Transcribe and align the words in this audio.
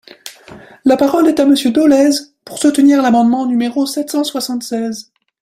La 0.83 0.97
parole 0.97 1.27
est 1.27 1.39
à 1.39 1.45
Monsieur 1.45 1.69
Dolez, 1.69 2.09
pour 2.43 2.57
soutenir 2.57 3.03
l’amendement 3.03 3.45
numéro 3.45 3.85
sept 3.85 4.09
cent 4.09 4.23
soixante-seize. 4.23 5.11